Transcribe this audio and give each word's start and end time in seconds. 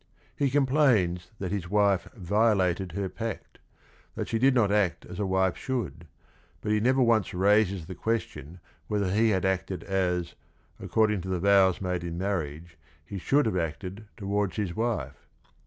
He 0.35 0.49
complains 0.49 1.29
that 1.37 1.51
his 1.51 1.69
wife 1.69 2.07
"violated 2.15 2.93
her 2.93 3.07
pact," 3.07 3.59
that 4.15 4.27
she 4.27 4.39
did 4.39 4.55
not 4.55 4.71
act 4.71 5.05
as 5.05 5.19
a 5.19 5.27
wife 5.27 5.55
should, 5.55 6.07
but 6.61 6.71
he 6.71 6.79
never 6.79 7.03
once 7.03 7.35
raises 7.35 7.85
the 7.85 7.93
question 7.93 8.59
whether 8.87 9.11
he 9.13 9.29
had 9.29 9.45
acted 9.45 9.83
as, 9.83 10.33
according 10.79 11.21
to 11.21 11.29
his 11.29 11.43
vows 11.43 11.81
made 11.81 12.03
in 12.03 12.17
marriage, 12.17 12.79
he 13.05 13.19
should 13.19 13.45
have 13.45 13.57
acted 13.57 14.07
towards 14.17 14.55
his 14.55 14.75
wife. 14.75 15.27